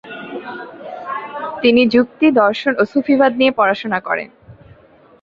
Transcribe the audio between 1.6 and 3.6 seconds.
তিনি যুক্তি, দর্শন ও সুফিবাদ নিয়ে